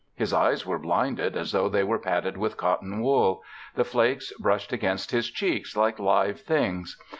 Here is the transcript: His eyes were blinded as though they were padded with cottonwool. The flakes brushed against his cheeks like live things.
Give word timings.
His 0.15 0.33
eyes 0.33 0.65
were 0.65 0.79
blinded 0.79 1.37
as 1.37 1.51
though 1.51 1.69
they 1.69 1.83
were 1.83 1.99
padded 1.99 2.35
with 2.35 2.57
cottonwool. 2.57 3.43
The 3.75 3.83
flakes 3.85 4.33
brushed 4.39 4.73
against 4.73 5.11
his 5.11 5.29
cheeks 5.29 5.77
like 5.77 5.99
live 5.99 6.41
things. 6.41 6.97